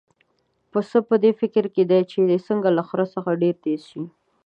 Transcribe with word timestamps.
پسه 0.71 0.97
په 1.09 1.15
دې 1.23 1.31
فکر 1.41 1.65
کې 1.73 1.83
دی 1.91 2.01
چې 2.11 2.17
څنګه 2.47 2.69
له 2.77 2.83
خره 2.89 3.05
څخه 3.13 3.39
ډېر 3.41 3.55
تېز 3.63 3.81
شي. 3.89 4.03